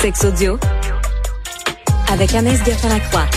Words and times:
Sex 0.00 0.24
audio 0.24 0.58
avec 2.10 2.32
Anaïs 2.34 2.64
Gertin-Lacroix. 2.64 3.28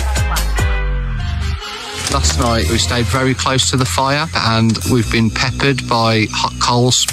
Last 2.14 2.40
night 2.40 2.70
we 2.72 2.78
stayed 2.78 3.06
very 3.08 3.34
close 3.34 3.70
to 3.70 3.76
the 3.76 3.84
fire 3.84 4.28
and 4.34 4.78
we've 4.90 5.12
been 5.12 5.30
peppered 5.30 5.86
by 5.90 6.26
hot 6.32 6.54
coals. 6.62 7.06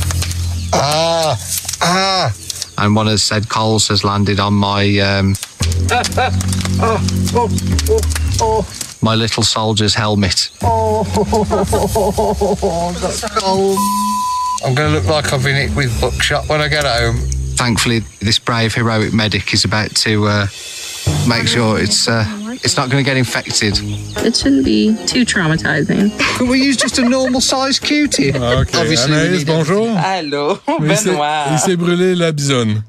Ah, 0.72 1.36
ah. 1.82 2.32
And 2.78 2.94
one 2.94 3.08
has 3.08 3.24
said 3.24 3.48
coals 3.48 3.88
has 3.88 4.04
landed 4.04 4.38
on 4.38 4.54
my 4.54 4.98
um, 5.00 5.34
Oh, 6.80 7.02
oh, 7.34 7.48
oh, 7.88 8.00
oh. 8.40 8.98
my 9.02 9.16
little 9.16 9.42
soldier's 9.42 9.94
helmet. 9.94 10.50
Oh, 10.62 11.02
that's 13.00 13.28
cold. 13.34 13.76
I'm 14.64 14.76
going 14.76 14.92
to 14.92 15.00
look 15.00 15.08
like 15.08 15.32
I've 15.32 15.42
been 15.42 15.56
hit 15.56 15.74
with 15.74 16.00
buckshot 16.00 16.48
when 16.48 16.60
I 16.60 16.68
get 16.68 16.84
home. 16.84 17.39
Thankfully, 17.64 18.00
this 18.20 18.38
brave 18.38 18.74
heroic 18.74 19.12
medic 19.12 19.52
is 19.52 19.66
about 19.66 19.94
to 19.96 20.26
uh, 20.26 20.46
make 21.28 21.46
sure 21.46 21.78
it's 21.78 22.08
uh, 22.08 22.24
it's 22.64 22.74
not 22.78 22.88
going 22.88 23.04
to 23.04 23.06
get 23.06 23.18
infected. 23.18 23.74
It 24.24 24.34
shouldn't 24.34 24.64
be 24.64 24.96
too 25.06 25.26
traumatizing. 25.26 26.08
Could 26.38 26.48
we 26.48 26.58
use 26.64 26.78
just 26.78 26.98
a 26.98 27.02
normal 27.06 27.42
sized 27.42 27.82
Q-tip? 27.82 28.34
OK. 28.36 28.78
Obviously, 28.80 29.12
Anaïs, 29.12 29.44
bonjour. 29.44 29.86
Allô, 29.98 30.58
Il 30.80 30.96
s'est- 30.96 31.10
Benoît. 31.10 31.44
Il 31.52 31.58
s'est 31.58 31.76
brûlé 31.76 32.14
la 32.14 32.32
bisonne. 32.32 32.82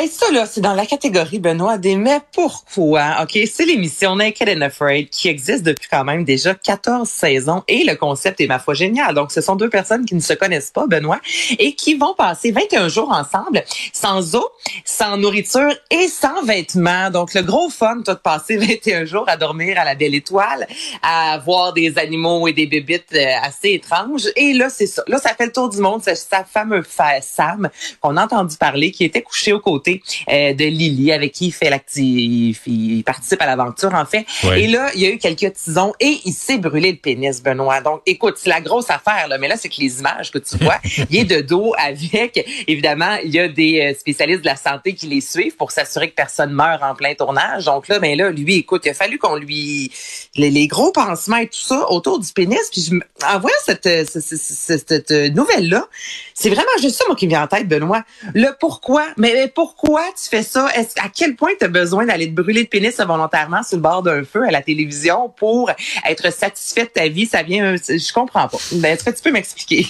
Hey, 0.00 0.06
ça, 0.06 0.30
là, 0.30 0.46
c'est 0.46 0.60
dans 0.60 0.74
la 0.74 0.86
catégorie, 0.86 1.40
Benoît, 1.40 1.76
des 1.76 1.96
mais 1.96 2.20
pourquoi? 2.32 3.16
OK, 3.20 3.36
c'est 3.52 3.64
l'émission 3.64 4.14
Naked 4.14 4.48
and 4.48 4.60
Afraid 4.60 5.10
qui 5.10 5.26
existe 5.26 5.64
depuis 5.64 5.88
quand 5.90 6.04
même 6.04 6.22
déjà 6.22 6.54
14 6.54 7.08
saisons 7.08 7.64
et 7.66 7.82
le 7.82 7.96
concept 7.96 8.40
est, 8.40 8.46
ma 8.46 8.60
foi, 8.60 8.74
génial. 8.74 9.12
Donc, 9.16 9.32
ce 9.32 9.40
sont 9.40 9.56
deux 9.56 9.68
personnes 9.68 10.04
qui 10.04 10.14
ne 10.14 10.20
se 10.20 10.34
connaissent 10.34 10.70
pas, 10.70 10.86
Benoît, 10.86 11.18
et 11.58 11.74
qui 11.74 11.94
vont 11.94 12.14
passer 12.14 12.52
21 12.52 12.86
jours 12.88 13.10
ensemble 13.10 13.64
sans 13.92 14.36
eau, 14.36 14.48
sans 14.84 15.16
nourriture 15.16 15.74
et 15.90 16.06
sans 16.06 16.44
vêtements. 16.44 17.10
Donc, 17.10 17.34
le 17.34 17.42
gros 17.42 17.68
fun, 17.68 18.00
toi, 18.04 18.14
de 18.14 18.20
passer 18.20 18.56
21 18.84 19.04
jours 19.04 19.24
à 19.26 19.36
dormir 19.36 19.80
à 19.80 19.84
la 19.84 19.96
belle 19.96 20.14
étoile, 20.14 20.68
à 21.02 21.38
voir 21.44 21.72
des 21.72 21.98
animaux 21.98 22.46
et 22.46 22.52
des 22.52 22.66
bébites 22.68 23.12
euh, 23.14 23.26
assez 23.42 23.70
étranges. 23.72 24.28
Et 24.36 24.52
là, 24.52 24.70
c'est 24.70 24.86
ça. 24.86 25.02
Là, 25.08 25.18
ça 25.18 25.34
fait 25.34 25.46
le 25.46 25.52
tour 25.52 25.68
du 25.68 25.78
monde. 25.78 26.02
C'est 26.04 26.14
sa 26.14 26.44
fameux 26.44 26.82
fa- 26.84 27.20
Sam 27.20 27.68
qu'on 28.00 28.16
a 28.16 28.22
entendu 28.26 28.56
parler, 28.58 28.92
qui 28.92 29.02
était 29.02 29.22
couché 29.22 29.52
aux 29.52 29.58
côtés 29.58 29.87
euh, 30.30 30.52
de 30.54 30.64
Lily, 30.64 31.12
avec 31.12 31.32
qui 31.32 31.46
il 31.48 31.52
fait 31.52 31.70
il, 31.96 32.56
il 32.66 33.02
participe 33.04 33.40
à 33.42 33.46
l'aventure, 33.46 33.94
en 33.94 34.04
fait. 34.04 34.24
Et 34.56 34.66
là, 34.68 34.90
il 34.94 35.00
y 35.00 35.06
a 35.06 35.10
eu 35.10 35.18
quelques 35.18 35.52
tisons 35.54 35.92
et 36.00 36.18
il 36.24 36.32
s'est 36.32 36.58
brûlé 36.58 36.92
le 36.92 36.98
pénis, 36.98 37.42
Benoît. 37.42 37.80
Donc, 37.80 38.02
écoute, 38.06 38.34
c'est 38.38 38.48
la 38.50 38.60
grosse 38.60 38.90
affaire, 38.90 39.28
là. 39.28 39.38
Mais 39.38 39.48
là, 39.48 39.56
c'est 39.56 39.68
que 39.68 39.80
les 39.80 39.98
images 40.00 40.30
que 40.30 40.38
tu 40.38 40.56
vois, 40.64 40.78
il 41.10 41.16
est 41.16 41.24
de 41.24 41.40
dos 41.40 41.74
avec, 41.78 42.44
évidemment, 42.66 43.16
il 43.24 43.34
y 43.34 43.38
a 43.38 43.48
des 43.48 43.80
euh, 43.80 43.98
spécialistes 43.98 44.40
de 44.42 44.46
la 44.46 44.56
santé 44.56 44.94
qui 44.94 45.06
les 45.06 45.20
suivent 45.20 45.56
pour 45.56 45.70
s'assurer 45.70 46.10
que 46.10 46.14
personne 46.14 46.52
meurt 46.52 46.82
en 46.82 46.94
plein 46.94 47.14
tournage. 47.14 47.64
Donc 47.66 47.88
là, 47.88 47.98
ben 47.98 48.16
là, 48.16 48.30
lui, 48.30 48.56
écoute, 48.56 48.82
il 48.84 48.90
a 48.90 48.94
fallu 48.94 49.18
qu'on 49.18 49.36
lui, 49.36 49.90
les, 50.36 50.50
les 50.50 50.66
gros 50.66 50.92
pansements 50.92 51.36
et 51.38 51.46
tout 51.46 51.58
ça 51.64 51.90
autour 51.90 52.18
du 52.18 52.32
pénis. 52.32 52.58
Puis 52.72 52.82
je, 52.90 52.94
en 53.26 53.38
voyant 53.38 53.56
cette, 53.64 53.84
ce- 53.84 54.20
ce- 54.20 54.36
ce- 54.36 54.78
cette, 54.86 55.10
euh, 55.10 55.28
nouvelle-là, 55.30 55.86
c'est 56.34 56.50
vraiment 56.50 56.68
juste 56.80 56.96
ça, 56.96 57.04
moi, 57.06 57.16
qui 57.16 57.26
me 57.26 57.30
vient 57.30 57.42
en 57.42 57.46
tête, 57.46 57.68
Benoît. 57.68 58.04
Le 58.34 58.48
pourquoi. 58.58 59.06
Mais, 59.16 59.32
mais 59.34 59.48
pourquoi 59.48 59.77
tu 59.86 60.28
fais 60.28 60.42
ça? 60.42 60.68
Est-ce, 60.74 61.00
à 61.00 61.08
quel 61.14 61.36
point 61.36 61.50
tu 61.58 61.64
as 61.64 61.68
besoin 61.68 62.06
d'aller 62.06 62.28
te 62.28 62.34
brûler 62.40 62.62
le 62.62 62.66
pénis 62.66 62.96
volontairement 62.98 63.62
sur 63.62 63.76
le 63.76 63.82
bord 63.82 64.02
d'un 64.02 64.24
feu 64.24 64.44
à 64.46 64.50
la 64.50 64.62
télévision 64.62 65.28
pour 65.36 65.70
être 66.08 66.32
satisfait 66.32 66.84
de 66.84 66.90
ta 66.90 67.08
vie? 67.08 67.26
Ça 67.26 67.42
vient, 67.42 67.76
je 67.76 68.12
comprends 68.12 68.48
pas. 68.48 68.58
Ben, 68.72 68.94
est-ce 68.94 69.04
que 69.04 69.10
tu 69.10 69.22
peux 69.22 69.32
m'expliquer? 69.32 69.86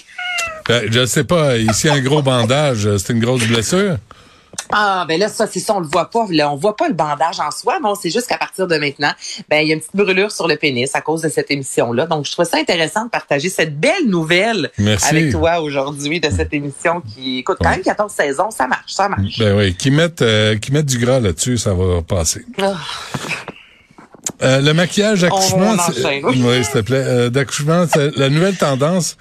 Ben, 0.67 0.91
je 0.91 1.06
sais 1.06 1.25
pas, 1.25 1.56
ici 1.56 1.89
un 1.89 2.00
gros 2.00 2.22
bandage, 2.22 2.89
c'est 2.98 3.12
une 3.12 3.20
grosse 3.20 3.47
blessure. 3.47 3.97
Ah, 4.70 5.06
ben 5.09 5.19
là, 5.19 5.28
ça, 5.28 5.47
c'est 5.47 5.61
ça, 5.61 5.75
on 5.75 5.81
le 5.81 5.87
voit 5.87 6.11
pas. 6.11 6.27
Là, 6.31 6.53
on 6.53 6.56
voit 6.56 6.77
pas 6.77 6.89
le 6.89 6.95
bandage 6.95 7.41
en 7.41 7.51
soi, 7.51 7.78
mais 7.81 7.89
on 7.89 7.95
sait 7.95 8.11
juste 8.11 8.27
qu'à 8.27 8.37
partir 8.37 8.67
de 8.67 8.77
maintenant, 8.77 9.12
ben, 9.48 9.61
il 9.61 9.69
y 9.69 9.70
a 9.70 9.75
une 9.75 9.81
petite 9.81 9.97
brûlure 9.97 10.31
sur 10.31 10.47
le 10.47 10.56
pénis 10.56 10.95
à 10.95 11.01
cause 11.01 11.23
de 11.23 11.28
cette 11.28 11.51
émission-là. 11.51 12.07
Donc, 12.07 12.27
je 12.27 12.33
trouve 12.33 12.45
ça 12.45 12.58
intéressant 12.58 13.05
de 13.05 13.11
partager 13.11 13.48
cette 13.48 13.79
belle 13.79 14.07
nouvelle 14.07 14.70
Merci. 14.79 15.08
avec 15.08 15.33
toi 15.33 15.61
aujourd'hui 15.61 16.20
de 16.20 16.30
cette 16.30 16.52
émission 16.52 17.01
qui 17.01 17.39
écoute 17.39 17.58
quand 17.61 17.70
même 17.70 17.83
14 17.83 18.13
saisons. 18.13 18.51
Ça 18.51 18.67
marche, 18.67 18.92
ça 18.92 19.08
marche. 19.08 19.39
Ben 19.39 19.57
oui, 19.57 19.74
qui 19.74 19.91
mettent, 19.91 20.23
euh, 20.23 20.58
qui 20.58 20.73
mettent 20.73 20.86
du 20.86 20.98
gras 20.98 21.20
là-dessus, 21.20 21.57
ça 21.57 21.73
va 21.73 22.02
passer. 22.02 22.45
Ah. 22.61 22.75
Euh, 24.42 24.61
le 24.61 24.73
maquillage 24.73 25.23
d'accouchement, 25.23 25.77
oui, 26.25 26.64
s'il 26.64 26.73
te 26.73 26.80
plaît, 26.80 27.02
euh, 27.05 27.30
d'accouchement, 27.30 27.86
c'est 27.92 28.17
la 28.17 28.29
nouvelle 28.29 28.57
tendance. 28.57 29.17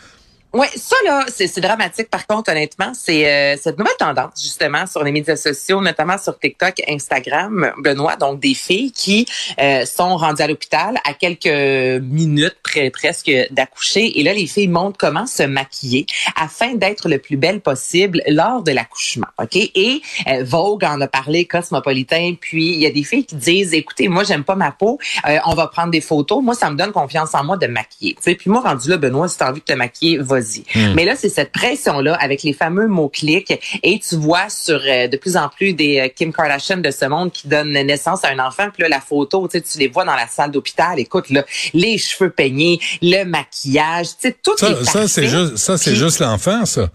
Ouais, 0.53 0.69
ça 0.75 0.95
là, 1.05 1.25
c'est 1.27 1.59
dramatique. 1.59 2.09
Par 2.09 2.25
contre, 2.25 2.49
honnêtement, 2.51 2.93
c'est 2.93 3.27
euh, 3.27 3.57
cette 3.61 3.77
nouvelle 3.77 3.97
tendance 3.99 4.41
justement 4.41 4.87
sur 4.87 5.03
les 5.03 5.11
médias 5.11 5.35
sociaux, 5.35 5.81
notamment 5.81 6.17
sur 6.17 6.39
TikTok, 6.39 6.81
Instagram, 6.87 7.73
Benoît, 7.79 8.15
donc 8.15 8.39
des 8.39 8.53
filles 8.53 8.93
qui 8.93 9.27
euh, 9.59 9.83
sont 9.85 10.15
rendues 10.15 10.41
à 10.41 10.47
l'hôpital 10.47 10.99
à 11.03 11.13
quelques 11.13 12.01
minutes 12.01 12.55
près, 12.63 12.89
presque 12.91 13.29
d'accoucher, 13.51 14.19
et 14.19 14.23
là 14.23 14.33
les 14.33 14.47
filles 14.47 14.69
montrent 14.69 14.97
comment 14.97 15.27
se 15.27 15.43
maquiller 15.43 16.05
afin 16.37 16.75
d'être 16.75 17.09
le 17.09 17.17
plus 17.19 17.35
belle 17.35 17.59
possible 17.59 18.21
lors 18.27 18.63
de 18.63 18.71
l'accouchement, 18.71 19.27
ok? 19.39 19.55
Et 19.57 20.01
euh, 20.27 20.45
Vogue 20.45 20.85
en 20.85 21.01
a 21.01 21.07
parlé, 21.07 21.43
Cosmopolitain, 21.43 22.35
puis 22.39 22.71
il 22.71 22.79
y 22.79 22.85
a 22.85 22.91
des 22.91 23.03
filles 23.03 23.25
qui 23.25 23.35
disent, 23.35 23.73
écoutez, 23.73 24.07
moi 24.07 24.23
j'aime 24.23 24.45
pas 24.45 24.55
ma 24.55 24.71
peau, 24.71 24.97
euh, 25.27 25.39
on 25.45 25.55
va 25.55 25.67
prendre 25.67 25.91
des 25.91 26.01
photos, 26.01 26.41
moi 26.41 26.55
ça 26.55 26.69
me 26.69 26.77
donne 26.77 26.93
confiance 26.93 27.35
en 27.35 27.43
moi 27.43 27.57
de 27.57 27.67
me 27.67 27.73
maquiller, 27.73 28.13
tu 28.13 28.23
sais. 28.23 28.35
Puis 28.35 28.49
moi 28.49 28.61
rendu 28.61 28.89
là, 28.89 28.97
Benoît, 28.97 29.27
si 29.27 29.37
t'as 29.37 29.49
envie 29.49 29.59
de 29.59 29.65
te 29.65 29.73
maquiller, 29.73 30.17
vas-y. 30.39 30.63
Mais 30.95 31.05
là, 31.05 31.15
c'est 31.15 31.29
cette 31.29 31.51
pression-là 31.51 32.15
avec 32.19 32.43
les 32.43 32.53
fameux 32.53 32.87
mots-clics. 32.87 33.53
Et 33.83 33.99
tu 33.99 34.15
vois 34.15 34.49
sur 34.49 34.81
euh, 34.85 35.07
de 35.07 35.17
plus 35.17 35.37
en 35.37 35.49
plus 35.49 35.73
des 35.73 35.99
euh, 35.99 36.07
Kim 36.13 36.33
Kardashian 36.33 36.77
de 36.77 36.91
ce 36.91 37.05
monde 37.05 37.31
qui 37.31 37.47
donnent 37.47 37.71
naissance 37.71 38.23
à 38.23 38.29
un 38.29 38.39
enfant. 38.39 38.69
Puis 38.73 38.83
là, 38.83 38.89
la 38.89 39.01
photo, 39.01 39.47
tu 39.47 39.61
les 39.77 39.87
vois 39.87 40.05
dans 40.05 40.15
la 40.15 40.27
salle 40.27 40.51
d'hôpital. 40.51 40.99
Écoute, 40.99 41.29
là, 41.29 41.45
les 41.73 41.97
cheveux 41.97 42.29
peignés, 42.29 42.79
le 43.01 43.23
maquillage, 43.23 44.07
tu 44.07 44.29
sais, 44.29 44.37
tout 44.43 44.57
Ça, 44.57 44.71
est 44.71 44.83
ça 44.85 45.07
c'est 45.07 45.27
juste, 45.27 45.57
ça 45.57 45.77
c'est 45.77 45.95
juste 45.95 46.19
l'enfant, 46.19 46.65
ça. 46.65 46.89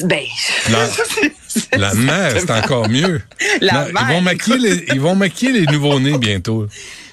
Ben, 0.00 0.24
La, 1.72 1.78
la 1.78 1.94
mère, 1.94 2.32
c'est 2.38 2.50
encore 2.50 2.88
mieux. 2.88 3.22
La 3.60 3.88
Ils 3.88 4.14
vont 4.14 4.20
maquiller 4.20 4.58
les, 4.58 4.84
ils 4.92 5.00
vont 5.00 5.14
maquiller 5.14 5.60
les 5.60 5.66
nouveaux-nés 5.66 6.18
bientôt. 6.18 6.66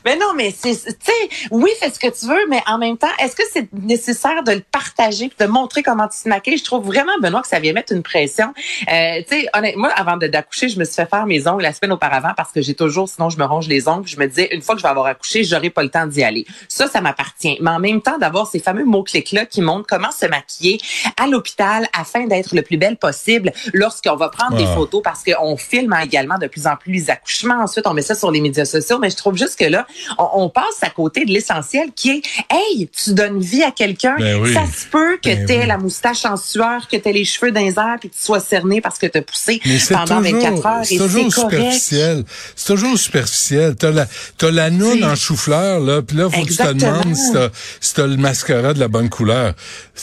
Mais 0.05 0.15
non, 0.15 0.33
mais 0.35 0.53
c'est, 0.57 0.73
tu 0.75 0.95
sais, 1.01 1.47
oui, 1.51 1.69
fais 1.79 1.89
ce 1.89 1.99
que 1.99 2.07
tu 2.07 2.25
veux, 2.27 2.47
mais 2.49 2.61
en 2.67 2.77
même 2.77 2.97
temps, 2.97 3.07
est-ce 3.19 3.35
que 3.35 3.43
c'est 3.51 3.67
nécessaire 3.73 4.43
de 4.43 4.51
le 4.53 4.61
partager, 4.61 5.31
de 5.39 5.45
montrer 5.45 5.83
comment 5.83 6.07
tu 6.07 6.21
te 6.23 6.29
maquilles? 6.29 6.57
Je 6.57 6.63
trouve 6.63 6.85
vraiment, 6.85 7.11
Benoît, 7.21 7.41
que 7.41 7.47
ça 7.47 7.59
vient 7.59 7.73
mettre 7.73 7.93
une 7.93 8.03
pression. 8.03 8.53
Euh, 8.91 9.21
tu 9.27 9.41
sais, 9.41 9.49
honnêtement, 9.53 9.83
moi, 9.83 9.91
avant 9.95 10.17
de- 10.17 10.27
d'accoucher, 10.27 10.69
je 10.69 10.79
me 10.79 10.85
suis 10.85 10.95
fait 10.95 11.09
faire 11.09 11.25
mes 11.25 11.47
ongles 11.47 11.63
la 11.63 11.73
semaine 11.73 11.91
auparavant 11.91 12.31
parce 12.37 12.51
que 12.51 12.61
j'ai 12.61 12.73
toujours, 12.73 13.09
sinon 13.09 13.29
je 13.29 13.37
me 13.37 13.43
ronge 13.45 13.67
les 13.67 13.87
ongles. 13.87 14.07
Je 14.07 14.17
me 14.17 14.27
disais, 14.27 14.49
une 14.53 14.61
fois 14.61 14.75
que 14.75 14.79
je 14.81 14.83
vais 14.83 14.89
avoir 14.89 15.07
accouché, 15.07 15.43
j'aurai 15.43 15.69
pas 15.69 15.83
le 15.83 15.89
temps 15.89 16.05
d'y 16.07 16.23
aller. 16.23 16.45
Ça, 16.69 16.87
ça 16.87 17.01
m'appartient. 17.01 17.57
Mais 17.61 17.71
en 17.71 17.79
même 17.79 18.01
temps, 18.01 18.17
d'avoir 18.17 18.47
ces 18.47 18.59
fameux 18.59 18.85
mots-clics-là 18.85 19.45
qui 19.45 19.61
montrent 19.61 19.87
comment 19.87 20.11
se 20.11 20.25
maquiller 20.25 20.79
à 21.17 21.27
l'hôpital 21.27 21.87
afin 21.97 22.25
d'être 22.27 22.53
le 22.55 22.61
plus 22.61 22.77
belle 22.77 22.97
possible 22.97 23.51
lorsqu'on 23.73 24.15
va 24.15 24.29
prendre 24.29 24.55
des 24.57 24.65
Ah. 24.67 24.75
photos 24.75 25.01
parce 25.03 25.23
qu'on 25.23 25.57
filme 25.57 25.93
également 26.03 26.37
de 26.37 26.47
plus 26.47 26.67
en 26.67 26.75
plus 26.75 26.93
les 26.93 27.09
accouchements. 27.09 27.61
Ensuite, 27.63 27.85
on 27.87 27.93
met 27.93 28.01
ça 28.01 28.15
sur 28.15 28.31
les 28.31 28.39
médias 28.41 28.65
sociaux. 28.65 28.99
Mais 28.99 29.09
je 29.09 29.17
trouve 29.17 29.35
juste 29.37 29.57
que 29.59 29.65
là, 29.65 29.85
on, 30.17 30.27
on 30.43 30.49
passe 30.49 30.81
à 30.81 30.89
côté 30.89 31.25
de 31.25 31.31
l'essentiel 31.31 31.89
qui 31.95 32.11
est, 32.11 32.21
hey, 32.49 32.89
tu 32.89 33.13
donnes 33.13 33.39
vie 33.39 33.63
à 33.63 33.71
quelqu'un. 33.71 34.15
Ben 34.19 34.39
oui. 34.41 34.53
Ça 34.53 34.65
se 34.65 34.85
peut 34.87 35.17
que 35.17 35.29
Ben 35.29 35.45
tu 35.45 35.53
aies 35.53 35.59
oui. 35.61 35.67
la 35.67 35.77
moustache 35.77 36.25
en 36.25 36.37
sueur, 36.37 36.87
que 36.87 36.97
tu 36.97 37.09
aies 37.09 37.13
les 37.13 37.25
cheveux 37.25 37.51
dans 37.51 37.61
les 37.61 37.77
airs 37.79 37.97
puis 37.99 38.09
que 38.09 38.15
tu 38.15 38.21
sois 38.21 38.39
cerné 38.39 38.81
parce 38.81 38.97
que 38.97 39.05
tu 39.07 39.17
as 39.17 39.21
poussé 39.21 39.61
Mais 39.65 39.77
pendant 39.89 40.21
24 40.21 40.55
toujours, 40.55 40.67
heures. 40.67 40.85
c'est 40.85 40.95
Et 40.95 40.97
toujours 40.97 41.33
superficiel. 41.33 42.23
C'est 42.55 42.73
toujours 42.73 42.97
superficiel. 42.97 43.75
T'as 43.75 43.91
la, 43.91 44.07
t'as 44.37 44.51
la 44.51 44.69
noune 44.69 45.03
en 45.03 45.15
chou-fleur, 45.15 45.79
là, 45.79 46.01
puis 46.01 46.17
là, 46.17 46.29
faut 46.29 46.41
que 46.43 46.49
tu 46.49 46.57
te 46.57 46.73
demandes 46.73 47.15
si 47.15 47.31
t'as, 47.33 47.49
si 47.81 47.93
t'as 47.93 48.07
le 48.07 48.17
mascara 48.17 48.73
de 48.73 48.79
la 48.79 48.87
bonne 48.87 49.09
couleur. 49.09 49.53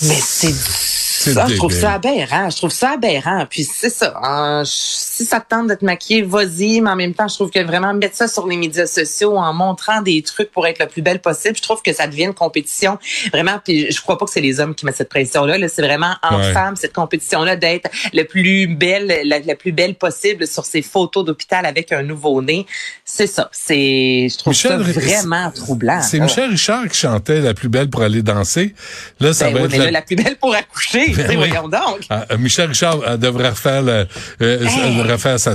Mais 0.02 0.18
c'est 0.20 0.50
C'est 0.52 0.99
ça, 1.20 1.46
je 1.48 1.56
trouve 1.56 1.72
ça 1.72 1.92
aberrant. 1.92 2.50
Je 2.50 2.56
trouve 2.56 2.70
ça 2.70 2.90
aberrant. 2.92 3.46
Puis 3.48 3.64
c'est 3.64 3.90
ça. 3.90 4.14
hein, 4.22 4.62
je- 4.64 4.70
si 4.70 5.24
ça 5.24 5.40
te 5.40 5.48
tente 5.48 5.66
de 5.68 5.74
te 5.74 5.84
maquiller, 5.84 6.22
vas-y. 6.22 6.80
Mais 6.80 6.90
en 6.90 6.96
même 6.96 7.14
temps, 7.14 7.28
je 7.28 7.34
trouve 7.34 7.50
que 7.50 7.62
vraiment 7.62 7.92
mettre 7.94 8.16
ça 8.16 8.26
sur 8.28 8.46
les 8.46 8.56
médias 8.56 8.86
sociaux 8.86 9.36
en 9.36 9.52
montrant 9.52 10.00
des 10.02 10.22
trucs 10.22 10.50
pour 10.50 10.66
être 10.66 10.78
le 10.78 10.86
plus 10.86 11.02
belle 11.02 11.20
possible, 11.20 11.56
je 11.56 11.62
trouve 11.62 11.82
que 11.82 11.92
ça 11.92 12.06
devient 12.06 12.24
une 12.24 12.34
compétition. 12.34 12.98
Vraiment, 13.32 13.58
puis 13.62 13.90
je 13.92 14.00
crois 14.00 14.16
pas 14.18 14.24
que 14.24 14.30
c'est 14.32 14.40
les 14.40 14.60
hommes 14.60 14.74
qui 14.74 14.86
mettent 14.86 14.96
cette 14.96 15.08
pression-là. 15.10 15.58
Là, 15.58 15.68
c'est 15.68 15.82
vraiment 15.82 16.14
en 16.22 16.38
Ouais. 16.38 16.52
femme, 16.52 16.76
cette 16.76 16.94
compétition-là 16.94 17.56
d'être 17.56 17.90
le 18.12 18.22
plus 18.24 18.66
belle, 18.66 19.20
la, 19.24 19.40
la 19.40 19.54
plus 19.54 19.72
belle 19.72 19.94
possible 19.96 20.46
sur 20.46 20.64
ces 20.64 20.80
photos 20.82 21.24
d'hôpital 21.24 21.66
avec 21.66 21.92
un 21.92 22.02
nouveau-né. 22.02 22.66
C'est 23.04 23.26
ça. 23.26 23.50
C'est, 23.52 24.28
je 24.30 24.38
trouve 24.38 24.52
Michel, 24.52 24.70
ça 24.70 24.76
vraiment 25.00 25.50
troublant. 25.50 26.00
C'est. 26.02 26.18
Michel 26.20 26.50
Richard 26.50 26.88
qui 26.88 26.98
chantait 26.98 27.40
la 27.40 27.52
plus 27.54 27.68
belle 27.68 27.90
pour 27.90 28.02
aller 28.02 28.22
danser. 28.22 28.74
Là, 29.20 29.32
ça 29.32 29.46
Ben 29.46 29.54
va 29.54 29.58
oui, 29.60 29.64
être 29.66 29.70
mais 29.72 29.78
la... 29.78 29.84
là, 29.86 29.90
la 29.90 30.02
plus 30.02 30.16
belle 30.16 30.36
pour 30.38 30.54
accoucher. 30.54 31.09
Oui. 31.16 31.36
voyons 31.36 31.68
donc. 31.68 32.00
Ah, 32.10 32.26
euh, 32.30 32.38
Michel 32.38 32.68
Richard 32.68 32.98
euh, 33.06 33.16
devrait 33.16 33.50
refaire 33.50 33.82
le, 33.82 34.06
euh, 34.42 34.66
Hey. 34.66 34.96
devrait 34.96 35.12
refaire 35.12 35.38
sa. 35.40 35.54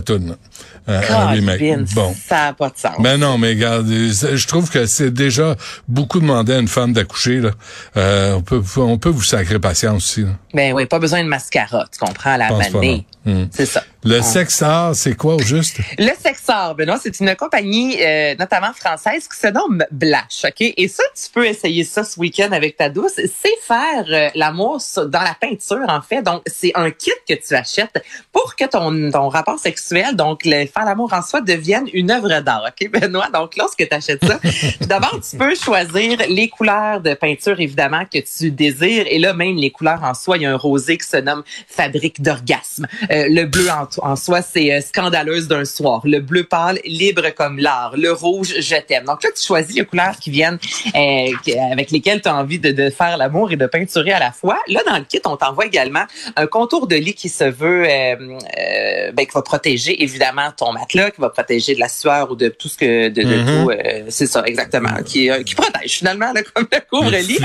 Euh, 0.87 0.99
un. 1.01 1.35
Colin, 1.35 1.85
Bon. 1.95 2.15
Ça 2.27 2.35
n'a 2.35 2.53
pas 2.53 2.69
de 2.69 2.77
sens. 2.77 2.95
Ben 2.99 3.17
non, 3.17 3.37
mais 3.37 3.49
regarde, 3.49 3.89
euh, 3.89 4.11
je 4.35 4.47
trouve 4.47 4.69
que 4.69 4.85
c'est 4.85 5.11
déjà 5.11 5.55
beaucoup 5.87 6.19
demandé 6.19 6.53
à 6.53 6.59
une 6.59 6.67
femme 6.67 6.93
d'accoucher. 6.93 7.39
Là. 7.39 7.51
Euh, 7.97 8.33
on 8.35 8.41
peut, 8.41 8.61
on 8.77 8.97
peut 8.97 9.09
vous 9.09 9.23
sacrer 9.23 9.59
patience 9.59 10.03
aussi. 10.03 10.21
Là. 10.21 10.29
Ben 10.53 10.73
oui, 10.73 10.85
pas 10.85 10.99
besoin 10.99 11.23
de 11.23 11.27
mascara, 11.29 11.85
tu 11.91 11.99
comprends, 11.99 12.33
à 12.33 12.37
la 12.37 12.51
manée. 12.51 13.05
Hmm. 13.25 13.45
C'est 13.51 13.65
ça. 13.65 13.83
Le 14.07 14.21
Sexar, 14.21 14.93
c'est 14.93 15.15
quoi 15.15 15.33
au 15.33 15.39
juste? 15.39 15.79
Le 15.97 16.11
Sexar, 16.21 16.75
Benoît, 16.75 16.99
c'est 17.01 17.19
une 17.21 17.35
compagnie 17.35 17.97
euh, 17.99 18.35
notamment 18.37 18.71
française 18.71 19.27
qui 19.27 19.35
se 19.35 19.47
nomme 19.47 19.83
Blash, 19.89 20.45
OK? 20.45 20.61
Et 20.77 20.87
ça, 20.87 21.01
tu 21.15 21.31
peux 21.33 21.47
essayer 21.47 21.83
ça 21.83 22.03
ce 22.03 22.19
week-end 22.19 22.51
avec 22.51 22.77
ta 22.77 22.89
douce. 22.89 23.13
C'est 23.15 23.57
faire 23.63 24.05
euh, 24.07 24.29
l'amour 24.35 24.79
dans 24.95 25.21
la 25.21 25.35
peinture, 25.41 25.85
en 25.87 26.03
fait. 26.03 26.21
Donc, 26.21 26.43
c'est 26.45 26.71
un 26.75 26.91
kit 26.91 27.09
que 27.27 27.33
tu 27.33 27.55
achètes 27.55 28.05
pour 28.31 28.55
que 28.55 28.65
ton, 28.65 29.09
ton 29.09 29.27
rapport 29.27 29.57
sexuel, 29.57 30.15
donc 30.15 30.41
le 30.45 30.67
faire 30.67 30.85
l'amour 30.85 31.11
en 31.11 31.23
soi, 31.23 31.41
devienne 31.41 31.89
une 31.91 32.11
œuvre 32.11 32.41
d'art, 32.41 32.67
OK, 32.67 32.91
Benoît? 32.91 33.29
Donc, 33.33 33.57
lorsque 33.57 33.89
tu 33.89 33.95
achètes 33.95 34.23
ça, 34.23 34.39
d'abord, 34.81 35.19
tu 35.27 35.35
peux 35.35 35.55
choisir 35.55 36.19
les 36.29 36.47
couleurs 36.47 37.01
de 37.01 37.15
peinture, 37.15 37.59
évidemment, 37.59 38.05
que 38.05 38.19
tu 38.19 38.51
désires. 38.51 39.05
Et 39.09 39.17
là, 39.17 39.33
même 39.33 39.55
les 39.55 39.71
couleurs 39.71 40.03
en 40.03 40.13
soi, 40.13 40.37
il 40.37 40.43
y 40.43 40.45
a 40.45 40.51
un 40.51 40.57
rosé 40.57 40.99
qui 40.99 41.07
se 41.07 41.17
nomme 41.17 41.41
Fabrique 41.67 42.21
d'orgasme. 42.21 42.85
Euh, 43.09 43.25
le 43.29 43.45
bleu 43.45 43.71
en 43.71 43.87
en 44.01 44.15
soi, 44.15 44.42
c'est 44.42 44.74
euh, 44.74 44.81
scandaleuse 44.81 45.47
d'un 45.47 45.65
soir. 45.65 46.01
Le 46.03 46.19
bleu 46.19 46.44
pâle, 46.44 46.80
libre 46.86 47.30
comme 47.36 47.59
l'art. 47.59 47.94
Le 47.97 48.12
rouge, 48.12 48.53
je 48.59 48.75
t'aime. 48.75 49.06
Donc 49.06 49.24
là, 49.24 49.30
tu 49.36 49.42
choisis 49.42 49.75
les 49.75 49.86
couleurs 49.86 50.18
qui 50.19 50.31
viennent, 50.31 50.59
euh, 50.95 51.27
avec 51.71 51.92
lesquelles 51.92 52.21
tu 52.21 52.30
as 52.30 52.36
envie 52.36 52.59
de, 52.59 52.71
de 52.71 52.89
faire 52.89 53.18
l'amour 53.18 53.51
et 53.51 53.56
de 53.56 53.65
peinturer 53.65 54.12
à 54.12 54.19
la 54.19 54.31
fois. 54.31 54.57
Là, 54.68 54.81
dans 54.86 54.97
le 54.97 55.03
kit, 55.03 55.21
on 55.25 55.38
t'envoie 55.38 55.65
également 55.65 56.03
un 56.36 56.47
contour 56.47 56.88
de 56.88 56.95
lit 56.95 57.13
qui 57.13 57.30
se 57.30 57.44
veut, 57.44 57.86
euh, 57.88 58.15
euh 58.59 59.12
ben, 59.13 59.25
qui 59.25 59.31
va 59.33 59.42
protéger 59.42 60.03
évidemment 60.03 60.51
ton 60.56 60.74
matelas, 60.74 61.12
qui 61.12 61.21
va 61.21 61.30
protéger 61.30 61.75
de 61.75 61.80
la 61.80 61.89
sueur 61.89 62.31
ou 62.31 62.36
de 62.36 62.50
tout 62.50 62.68
ce 62.68 62.77
que, 62.77 63.09
de, 63.09 63.21
de 63.21 63.36
Mhm. 63.36 63.45
tout, 63.45 63.69
euh, 63.69 64.03
c'est 64.09 64.27
ça 64.27 64.44
exactement, 64.45 65.01
qui, 65.03 65.30
euh, 65.30 65.44
qui 65.44 65.56
protège 65.56 65.91
finalement 65.98 66.31
là, 66.33 66.41
comme 66.53 66.68
le 66.71 66.80
couvre-lit. 66.89 67.39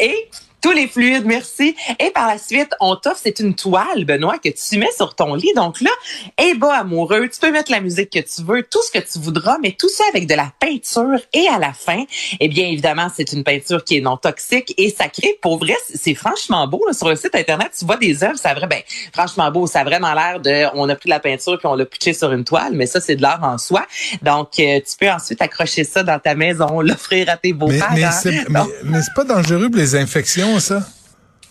Et 0.00 0.28
tous 0.60 0.72
les 0.72 0.88
fluides, 0.88 1.24
merci. 1.24 1.76
Et 2.00 2.10
par 2.10 2.26
la 2.26 2.38
suite, 2.38 2.70
on 2.80 2.96
t'offre, 2.96 3.20
c'est 3.22 3.38
une 3.40 3.54
toile, 3.54 4.04
Benoît, 4.04 4.38
que 4.38 4.48
tu 4.48 4.78
mets 4.78 4.92
sur 4.96 5.14
ton 5.14 5.34
lit. 5.34 5.52
Donc 5.54 5.80
là, 5.80 5.90
et 6.42 6.54
bas 6.54 6.74
amoureux, 6.78 7.28
tu 7.28 7.40
peux 7.40 7.50
mettre 7.50 7.70
la 7.70 7.80
musique 7.80 8.10
que 8.10 8.18
tu 8.18 8.42
veux, 8.42 8.62
tout 8.62 8.80
ce 8.82 8.98
que 8.98 9.04
tu 9.04 9.18
voudras, 9.18 9.58
mais 9.62 9.76
tout 9.78 9.88
ça 9.88 10.04
avec 10.08 10.26
de 10.26 10.34
la 10.34 10.52
peinture. 10.58 11.20
Et 11.32 11.46
à 11.48 11.58
la 11.58 11.72
fin, 11.72 12.04
eh 12.40 12.48
bien, 12.48 12.66
évidemment, 12.66 13.08
c'est 13.14 13.32
une 13.32 13.44
peinture 13.44 13.84
qui 13.84 13.98
est 13.98 14.00
non 14.00 14.16
toxique 14.16 14.74
et 14.76 14.90
sacrée. 14.90 15.38
Pour 15.40 15.58
vrai, 15.58 15.76
c'est 15.94 16.14
franchement 16.14 16.66
beau. 16.66 16.82
là. 16.86 16.92
sur 16.92 17.08
le 17.08 17.16
site 17.16 17.34
Internet, 17.34 17.72
tu 17.78 17.84
vois 17.84 17.96
des 17.96 18.24
œuvres, 18.24 18.38
ça 18.38 18.54
vrai, 18.54 18.66
ben, 18.66 18.80
franchement 19.12 19.50
beau. 19.50 19.66
Ça 19.66 19.80
a 19.80 19.84
vraiment 19.84 20.14
l'air 20.14 20.40
de, 20.40 20.66
on 20.74 20.88
a 20.88 20.94
pris 20.94 21.08
de 21.08 21.14
la 21.14 21.20
peinture 21.20 21.58
puis 21.58 21.66
on 21.66 21.74
l'a 21.74 21.84
pitché 21.84 22.12
sur 22.12 22.32
une 22.32 22.44
toile, 22.44 22.72
mais 22.72 22.86
ça, 22.86 23.00
c'est 23.00 23.16
de 23.16 23.22
l'art 23.22 23.42
en 23.42 23.58
soi. 23.58 23.86
Donc, 24.22 24.58
euh, 24.58 24.80
tu 24.80 24.96
peux 24.98 25.10
ensuite 25.10 25.40
accrocher 25.42 25.84
ça 25.84 26.02
dans 26.02 26.18
ta 26.18 26.34
maison, 26.34 26.80
l'offrir 26.80 27.28
à 27.28 27.36
tes 27.36 27.52
beaux-parents. 27.52 27.94
mais 27.94 28.10
c'est 28.10 28.48
mais, 28.48 28.60
Donc, 28.60 28.70
mais 28.84 29.02
c'est 29.02 29.14
pas 29.14 29.24
dangereux 29.24 29.68
pour 29.70 29.78
les 29.78 29.94
infections, 29.94 30.45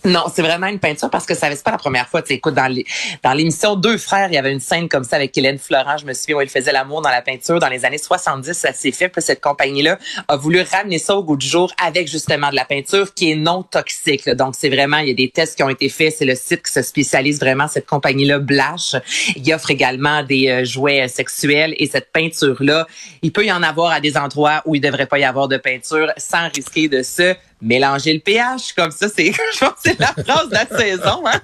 non, 0.08 0.26
c'est 0.32 0.44
vraiment 0.44 0.68
une 0.68 0.78
peinture 0.78 1.10
parce 1.10 1.26
que 1.26 1.34
ça 1.34 1.50
c'est 1.50 1.64
pas 1.64 1.72
la 1.72 1.80
première 1.80 2.08
fois. 2.08 2.22
Tu 2.22 2.34
écoute, 2.34 2.54
dans 2.54 2.68
les- 2.68 2.86
dans 3.24 3.34
l'émission 3.34 3.76
Deux 3.76 3.98
frères, 3.98 4.28
il 4.30 4.36
y 4.36 4.38
avait 4.38 4.52
une 4.52 4.60
scène 4.60 4.88
comme 4.88 5.04
ça 5.04 5.16
avec 5.16 5.36
Hélène 5.36 5.58
Florent. 5.58 5.98
Je 5.98 6.06
me 6.06 6.14
souviens 6.14 6.36
où 6.38 6.42
il 6.42 6.48
faisait 6.50 6.72
l'amour 6.72 7.02
dans 7.02 7.10
la 7.10 7.24
peinture. 7.24 7.58
Dans 7.60 7.70
les 7.70 7.86
années 7.86 7.98
70, 7.98 8.54
ça 8.54 8.72
s'est 8.72 8.92
fait. 8.92 9.10
Puis 9.10 9.24
cette 9.24 9.42
compagnie-là 9.42 9.98
a 10.28 10.36
voulu 10.38 10.62
ramener 10.62 11.00
ça 11.00 11.16
au 11.16 11.24
goût 11.24 11.36
du 11.38 11.48
jour 11.48 11.74
avec 11.84 12.08
justement 12.08 12.52
de 12.52 12.56
la 12.56 12.66
peinture 12.66 13.16
qui 13.16 13.32
est 13.32 13.36
non 13.36 13.64
toxique. 13.64 14.30
Donc 14.30 14.54
c'est 14.56 14.70
vraiment, 14.70 14.98
il 15.00 15.08
y 15.08 15.12
a 15.12 15.16
des 15.16 15.32
tests 15.32 15.56
qui 15.56 15.64
ont 15.64 15.70
été 15.70 15.90
faits. 15.90 16.14
C'est 16.20 16.26
le 16.26 16.36
site 16.36 16.62
qui 16.68 16.72
se 16.72 16.84
spécialise 16.84 17.40
vraiment 17.40 17.68
cette 17.68 17.88
compagnie-là, 17.88 18.38
Blash. 18.38 18.96
Il 19.36 19.52
offre 19.56 19.72
également 19.72 20.22
des 20.22 20.50
euh, 20.50 20.66
jouets 20.66 21.02
euh, 21.02 21.08
sexuels 21.08 21.74
et 21.80 21.88
cette 21.88 22.12
peinture-là, 22.12 22.86
il 23.24 23.32
peut 23.32 23.46
y 23.46 23.52
en 23.52 23.64
avoir 23.64 23.92
à 23.92 24.00
des 24.02 24.18
endroits 24.18 24.62
où 24.68 24.76
il 24.76 24.82
devrait 24.82 25.08
pas 25.08 25.18
y 25.18 25.24
avoir 25.24 25.48
de 25.48 25.58
peinture 25.58 26.12
sans 26.18 26.48
risquer 26.54 26.90
de 26.90 27.02
se 27.02 27.34
mélanger 27.62 28.14
le 28.14 28.20
pH. 28.20 28.74
Comme 28.74 28.92
ça, 28.92 29.08
c'est, 29.10 29.32
je 29.54 29.60
pense 29.60 29.74
c'est 29.84 30.00
la 30.00 30.14
phrase 30.14 30.50
de 30.50 30.54
la 30.54 30.66
saison, 30.66 31.24
hein? 31.26 31.42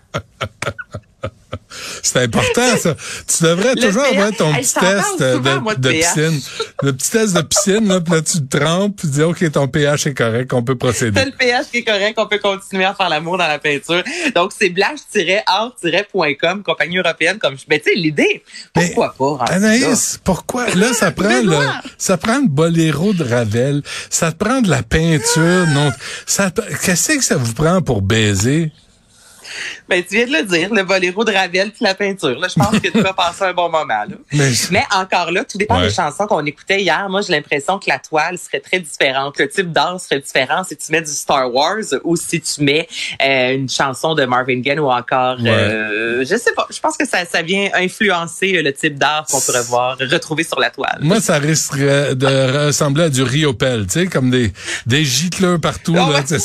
C'est 2.01 2.19
important, 2.19 2.77
ça. 2.77 2.95
Tu 3.27 3.44
devrais 3.44 3.75
Le 3.75 3.81
toujours 3.81 4.03
avoir 4.03 4.31
ton 4.31 4.53
petit 4.53 4.74
test 4.74 5.06
souvent, 5.18 5.56
de, 5.56 5.59
moi, 5.59 5.75
de 5.75 5.81
de 5.81 5.89
pH. 5.89 6.13
piscine. 6.13 6.42
Le 6.81 6.94
petit 6.94 7.12
test 7.12 7.36
de 7.36 7.42
piscine, 7.42 7.88
là, 7.88 8.01
puis 8.01 8.13
là, 8.13 8.21
tu 8.21 8.45
te 8.45 8.57
trempes, 8.57 8.95
puis 8.98 9.07
tu 9.07 9.13
dis, 9.13 9.21
OK, 9.24 9.51
ton 9.51 9.68
pH 9.68 10.07
est 10.07 10.13
correct, 10.13 10.53
on 10.53 10.63
peut 10.63 10.75
procéder. 10.77 11.19
C'est 11.19 11.25
le 11.25 11.31
pH 11.31 11.68
qui 11.71 11.77
est 11.77 11.83
correct, 11.83 12.15
on 12.18 12.27
peut 12.27 12.39
continuer 12.39 12.86
à 12.86 12.94
faire 12.94 13.09
l'amour 13.09 13.38
dans 13.38 13.48
la 13.48 13.59
peinture. 13.59 14.03
Donc, 14.36 14.51
c'est 14.57 14.69
blash-art-.com, 14.69 16.63
compagnie 16.63 16.98
européenne, 16.98 17.38
comme 17.39 17.57
je, 17.57 17.63
ben, 17.68 17.80
tu 17.80 17.92
sais, 17.92 17.95
l'idée, 17.98 18.44
pourquoi 18.74 19.13
pas? 19.18 19.45
Anaïs, 19.45 20.19
pourquoi? 20.24 20.68
Là, 20.75 20.94
ça 20.94 21.12
prend 21.12 21.42
le, 21.42 21.57
ça 21.97 22.18
prend 22.18 22.39
le 22.39 22.47
boléro 22.47 23.13
de 23.13 23.24
Ravel, 23.24 23.81
ça 24.09 24.31
te 24.31 24.38
prend 24.44 24.62
de 24.62 24.69
la 24.69 24.83
peinture, 24.83 25.68
non, 25.74 25.92
ça, 26.25 26.51
qu'est-ce 26.83 27.13
que 27.13 27.24
ça 27.24 27.36
vous 27.38 27.54
prend 27.54 27.81
pour 27.81 28.01
baiser? 28.01 28.71
Ben, 29.89 30.03
tu 30.03 30.15
viens 30.15 30.25
de 30.27 30.31
le 30.31 30.44
dire, 30.44 30.74
le 30.74 30.83
boléro 30.83 31.24
de 31.24 31.31
Ravel 31.31 31.71
puis 31.71 31.83
la 31.83 31.94
peinture. 31.95 32.39
Là, 32.39 32.48
je 32.48 32.56
pense 32.56 32.80
que 32.80 32.88
tu 32.88 33.01
vas 33.01 33.13
passer 33.13 33.44
un 33.44 33.53
bon 33.53 33.69
moment. 33.69 33.88
Là. 33.88 34.15
Mais- 34.33 34.51
Mais 34.71 34.83
encore 34.95 35.31
là, 35.31 35.44
tout 35.44 35.57
dépend 35.57 35.80
Ouais. 35.80 35.88
des 35.88 35.94
chansons 35.94 36.27
qu'on 36.27 36.45
écoutait 36.45 36.81
hier. 36.81 37.07
Moi, 37.09 37.21
j'ai 37.21 37.33
l'impression 37.33 37.80
que 37.80 37.89
la 37.89 38.00
toile 38.00 38.38
serait 38.38 38.59
très 38.59 38.80
différente. 38.80 39.38
Le 39.39 39.48
type 39.50 39.71
d'art 39.71 40.00
serait 40.00 40.19
différent 40.19 40.63
si 40.63 40.75
tu 40.77 40.92
mets 40.92 41.01
du 41.01 41.12
Star 41.12 41.53
Wars 41.53 41.77
ou 42.03 42.15
si 42.15 42.39
tu 42.42 42.63
mets 42.63 42.88
euh, 43.21 43.53
une 43.56 43.69
chanson 43.69 44.15
de 44.15 44.25
Marvin 44.25 44.59
Gaye 44.59 44.80
ou 44.80 44.89
encore, 44.92 45.39
Ouais. 45.42 45.50
euh, 45.50 46.25
je 46.25 46.36
sais 46.38 46.54
pas. 46.54 46.68
Je 46.71 46.80
pense 46.80 46.97
que 46.97 47.07
ça, 47.07 47.25
ça 47.25 47.42
vient 47.42 47.69
influencer 47.74 48.57
euh, 48.57 48.62
le 48.62 48.74
type 48.74 48.97
d'art 48.97 49.25
qu'on 49.30 49.39
pourrait 49.42 49.63
voir 49.63 49.97
retrouver 49.97 50.44
sur 50.44 50.59
la 50.59 50.69
toile. 50.69 51.00
Moi, 51.01 51.19
ça 51.21 51.38
risquerait 51.38 52.15
de 52.15 52.65
ressembler 52.68 53.04
à 53.06 53.09
du 53.09 53.24
riopel, 53.24 53.86
tu 53.88 54.01
sais, 54.01 54.07
comme 54.07 54.30
des, 54.30 54.51
des 54.86 55.04
gicleurs 55.04 55.59
partout, 55.59 55.95
Ah 55.97 56.09
là, 56.12 56.21
comme. 56.24 56.39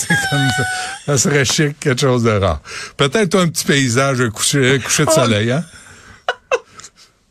Ça 1.06 1.18
serait 1.18 1.44
chic, 1.44 1.78
quelque 1.80 2.00
chose 2.00 2.22
de 2.24 2.30
rare. 2.30 2.60
Peut-être 2.96 3.30
toi, 3.30 3.42
un 3.42 3.48
petit 3.48 3.64
paysage, 3.64 4.20
un 4.20 4.30
coucher, 4.30 4.76
un 4.76 4.78
coucher 4.78 5.04
de 5.04 5.10
soleil, 5.10 5.50
hein? 5.50 5.64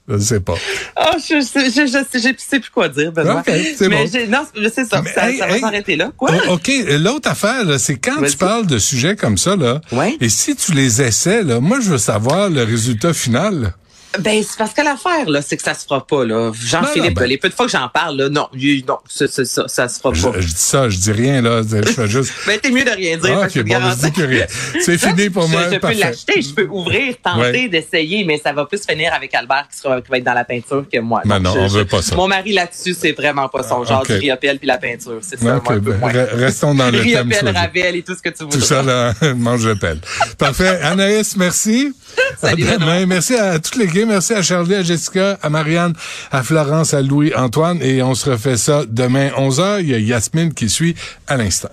Je 0.08 0.18
sais 0.20 0.40
pas. 0.40 0.54
Ah, 0.96 1.16
je, 1.18 1.40
je, 1.42 1.72
je, 1.72 2.20
je, 2.20 2.34
sais 2.38 2.60
plus 2.60 2.70
quoi 2.70 2.90
dire, 2.90 3.12
Benoît. 3.12 3.40
Ok, 3.40 3.52
c'est 3.76 3.90
Mais 3.90 4.06
bon. 4.06 4.30
non, 4.30 4.46
je 4.56 4.70
sais 4.70 4.86
ça. 4.86 5.02
Mais, 5.02 5.12
ça, 5.12 5.32
hey, 5.32 5.40
ça 5.40 5.48
va 5.48 5.56
hey. 5.56 5.62
s'arrêter 5.62 5.96
là. 5.96 6.12
Quoi? 6.16 6.30
Oh, 6.48 6.54
OK, 6.54 6.72
l'autre 7.00 7.28
affaire, 7.30 7.80
c'est 7.80 7.96
quand 7.96 8.22
tu 8.22 8.38
parles 8.38 8.68
de 8.68 8.78
sujets 8.78 9.16
comme 9.16 9.38
ça, 9.40 9.56
là, 9.56 9.82
Ouais. 9.92 10.16
et 10.22 10.30
si 10.30 10.56
tu 10.56 10.74
les 10.74 11.02
essaies, 11.02 11.42
là, 11.42 11.60
moi, 11.60 11.80
je 11.82 11.90
veux 11.90 11.98
savoir 11.98 12.50
le 12.52 12.64
résultat 12.64 13.14
final. 13.14 13.74
Ben, 14.20 14.44
c'est 14.44 14.58
parce 14.58 14.74
que 14.74 14.82
l'affaire, 14.82 15.30
là, 15.30 15.42
c'est 15.42 15.58
que 15.58 15.64
ça 15.64 15.74
se 15.74 15.84
fera 15.86 16.06
pas, 16.06 16.26
là. 16.26 16.52
Jean-Philippe, 16.54 17.16
ben- 17.16 17.26
les 17.28 17.38
peu 17.38 17.50
de 17.50 17.54
fois 17.54 17.66
que 17.66 17.72
j'en 17.72 17.88
parle, 17.90 18.18
là, 18.18 18.30
non, 18.30 18.48
non, 18.88 18.98
ça, 19.08 19.28
ça, 19.28 19.46
ça, 19.46 19.68
ça 19.68 19.88
se 19.90 20.00
fera 20.00 20.12
pas. 20.12 20.40
je 20.40 20.48
dis 20.48 20.54
ça, 20.56 20.90
je 20.90 20.98
dis 20.98 21.12
rien, 21.12 21.42
là, 21.42 21.62
je 21.64 21.82
fais 21.92 22.08
juste... 22.08 22.32
Ben, 22.48 22.60
t'es 22.60 22.70
mieux 22.72 22.84
de 22.86 22.90
rien 22.92 23.18
dire, 23.18 23.34
Ah, 23.38 23.42
parce 23.42 23.54
que 23.54 23.60
OK, 23.60 23.68
je 23.68 23.74
te 23.74 23.80
bon, 23.80 23.90
je 23.92 24.06
dis 24.06 24.12
plus 24.12 24.26
rien. 24.26 24.46
C'est 24.82 24.98
fini 25.08 25.30
pour 25.30 25.48
je, 25.48 25.52
moi, 25.52 25.62
je 25.72 25.78
peux 25.78 25.94
l'acheter, 25.94 26.42
je 26.42 26.54
peux 26.54 26.68
ouvrir, 26.70 27.16
tenter 27.24 27.40
Ouais. 27.64 27.68
d'essayer, 27.70 28.24
mais 28.24 28.38
ça 28.38 28.54
va 28.54 28.66
plus 28.66 28.82
finir 28.88 29.14
avec 29.14 29.34
Albert 29.34 29.68
qui, 29.72 29.78
sera, 29.80 30.02
qui 30.02 30.10
va 30.12 30.18
être 30.18 30.24
dans 30.24 30.34
la 30.34 30.46
peinture 30.46 30.86
que 30.92 31.00
moi. 31.00 31.22
Ben 31.26 31.40
non, 31.40 31.54
je- 31.54 31.60
on 31.60 31.68
veut 31.68 31.86
pas 31.86 32.02
ça. 32.02 32.16
Mon 32.16 32.28
mari 32.28 32.54
là-dessus, 32.54 32.96
c'est 33.00 33.12
vraiment 33.14 33.50
pas 33.50 33.64
son 33.64 33.84
genre 33.84 34.02
OK. 34.02 34.08
du 34.08 34.14
riopel 34.14 34.58
puis 34.60 34.68
la 34.68 34.78
peinture. 34.78 35.20
C'est 35.22 35.40
ça, 35.40 35.62
moi, 35.66 35.80
ben, 35.80 36.00
re- 36.00 36.36
restons 36.36 36.74
dans 36.76 36.90
le 36.92 37.00
thème 37.04 37.30
Riopel. 37.30 37.56
Ravel 37.56 37.96
et 37.98 38.04
tout 38.04 38.16
ce 38.16 38.22
que 38.22 38.30
tu 38.30 38.44
voudras. 38.44 38.60
Tout 38.60 38.66
ça, 38.66 38.82
là, 38.84 39.14
mange. 39.36 39.66
Parfait. 40.38 40.80
Anaïs, 40.84 41.36
merci. 41.38 41.94
Merci 43.08 43.36
à 43.36 43.60
toutes 43.60 43.76
les 43.78 43.88
Merci 44.06 44.34
à 44.34 44.42
Charlie, 44.42 44.76
à 44.76 44.84
Jessica, 44.84 45.38
à 45.42 45.50
Marianne, 45.50 45.94
à 46.32 46.44
Florence, 46.44 46.94
à 46.94 47.02
Louis, 47.02 47.34
Antoine. 47.36 47.82
Et 47.82 48.02
on 48.02 48.16
se 48.16 48.30
refait 48.30 48.58
ça 48.58 48.84
demain 48.88 49.30
11h. 49.38 49.82
Il 49.82 49.90
y 49.90 49.94
a 49.94 50.00
Yasmine 50.00 50.54
qui 50.54 50.70
suit 50.70 50.96
à 51.28 51.38
l'instant. 51.38 51.70